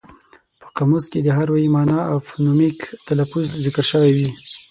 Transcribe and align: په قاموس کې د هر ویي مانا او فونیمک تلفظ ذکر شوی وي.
په 0.61 0.67
قاموس 0.75 1.05
کې 1.11 1.19
د 1.23 1.27
هر 1.37 1.47
ویي 1.53 1.69
مانا 1.75 1.99
او 2.11 2.17
فونیمک 2.27 2.77
تلفظ 3.07 3.45
ذکر 3.65 3.83
شوی 3.91 4.11
وي. 4.17 4.29